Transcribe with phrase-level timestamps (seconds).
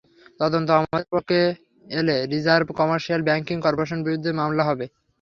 [0.39, 1.39] তদন্ত আমাদের পক্ষে
[1.87, 4.85] এলে রিজার্ভ কমার্শিয়াল ব্যাংকিং করপোরেশনের বিরুদ্ধে মামলা হবে।